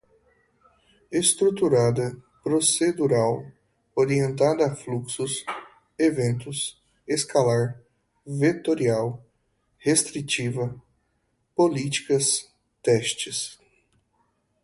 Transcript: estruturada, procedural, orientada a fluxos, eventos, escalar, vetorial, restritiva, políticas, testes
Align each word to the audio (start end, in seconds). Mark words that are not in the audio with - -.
estruturada, 1.11 2.19
procedural, 2.43 3.45
orientada 3.95 4.65
a 4.65 4.75
fluxos, 4.75 5.45
eventos, 5.99 6.75
escalar, 7.07 7.79
vetorial, 8.25 9.23
restritiva, 9.77 10.75
políticas, 11.55 12.51
testes 12.81 13.59